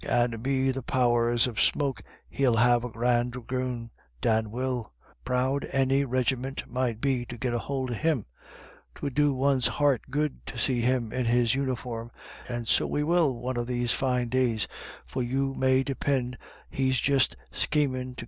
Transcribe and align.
And 0.09 0.41
be 0.41 0.71
the 0.71 0.81
powers 0.81 1.45
of 1.45 1.61
smoke, 1.61 2.01
he'll 2.27 2.55
make 2.55 2.83
a 2.83 2.89
grand 2.89 3.33
dragoon, 3.33 3.91
Dan 4.19 4.49
will; 4.49 4.91
proud 5.23 5.65
any 5.71 6.05
regiment 6.05 6.63
might 6.67 6.99
be 6.99 7.23
to 7.27 7.37
git 7.37 7.53
a 7.53 7.59
hould 7.59 7.91
of 7.91 7.97
him. 7.97 8.25
'Twould 8.95 9.13
do 9.13 9.31
one's 9.35 9.67
heart 9.67 10.01
good 10.09 10.43
to 10.47 10.57
see 10.57 10.81
him 10.81 11.13
in 11.13 11.25
his 11.27 11.53
uniform— 11.53 12.09
and 12.49 12.67
so 12.67 12.87
we 12.87 13.03
will 13.03 13.31
one 13.35 13.57
of 13.57 13.67
these 13.67 13.91
fine 13.91 14.29
days, 14.29 14.67
for 15.05 15.21
you 15.21 15.53
may 15.53 15.83
depind 15.83 16.35
he's 16.71 16.99
just 16.99 17.35
schemin' 17.51 17.53
to 17.53 17.53
16 17.53 17.67
226 17.67 17.75
IRISH 17.75 17.99
IDYLLS. 17.99 18.15